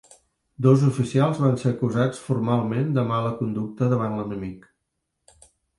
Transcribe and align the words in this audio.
Dos 0.65 0.85
oficials 0.87 1.41
van 1.43 1.59
ser 1.63 1.69
acusats 1.73 2.23
formalment 2.31 2.91
de 2.99 3.07
mala 3.15 3.33
conducta 3.45 3.93
davant 3.95 4.21
l'enemic. 4.21 4.71